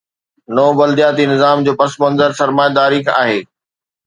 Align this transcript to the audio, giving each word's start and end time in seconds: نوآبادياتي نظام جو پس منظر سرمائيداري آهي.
نوآبادياتي 0.55 1.25
نظام 1.33 1.57
جو 1.65 1.73
پس 1.79 1.91
منظر 2.01 2.29
سرمائيداري 2.39 2.99
آهي. 3.21 3.39